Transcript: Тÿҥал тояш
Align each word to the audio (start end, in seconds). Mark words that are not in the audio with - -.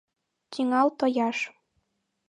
Тÿҥал 0.51 0.87
тояш 0.97 1.37